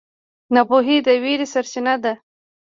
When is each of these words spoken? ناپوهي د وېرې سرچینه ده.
ناپوهي 0.53 0.97
د 1.05 1.07
وېرې 1.23 1.47
سرچینه 1.53 1.95
ده. 2.03 2.13